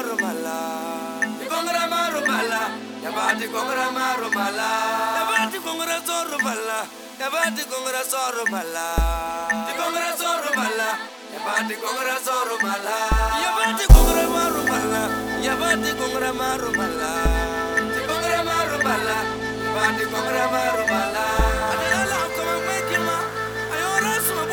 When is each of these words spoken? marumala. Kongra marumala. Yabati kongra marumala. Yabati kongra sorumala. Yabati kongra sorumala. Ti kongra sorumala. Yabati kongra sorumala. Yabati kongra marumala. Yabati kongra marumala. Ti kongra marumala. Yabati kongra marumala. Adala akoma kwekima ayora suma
marumala. 0.00 0.58
Kongra 1.48 1.84
marumala. 1.92 2.62
Yabati 3.04 3.46
kongra 3.52 3.86
marumala. 3.92 4.68
Yabati 5.18 5.58
kongra 5.60 5.96
sorumala. 6.08 6.78
Yabati 7.20 7.62
kongra 7.68 8.02
sorumala. 8.10 8.86
Ti 9.66 9.72
kongra 9.76 10.10
sorumala. 10.20 10.88
Yabati 11.34 11.74
kongra 11.82 12.16
sorumala. 12.26 12.96
Yabati 13.44 13.84
kongra 13.92 14.24
marumala. 14.34 15.02
Yabati 15.44 15.90
kongra 16.00 16.30
marumala. 16.40 17.12
Ti 17.92 18.00
kongra 18.08 18.40
marumala. 18.48 19.18
Yabati 19.64 20.04
kongra 20.12 20.44
marumala. 20.54 21.26
Adala 21.72 22.16
akoma 22.24 22.56
kwekima 22.64 23.16
ayora 23.72 24.14
suma 24.24 24.50